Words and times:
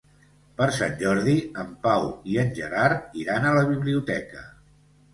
Per 0.61 0.67
Sant 0.77 0.95
Jordi 1.01 1.35
en 1.65 1.77
Pau 1.85 2.09
i 2.33 2.41
en 2.47 2.51
Gerard 2.63 3.23
iran 3.27 3.49
a 3.51 3.55
la 3.61 3.65
biblioteca. 3.73 4.47